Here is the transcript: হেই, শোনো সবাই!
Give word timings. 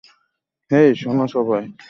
হেই, 0.71 0.89
শোনো 0.95 1.25
সবাই! 1.27 1.63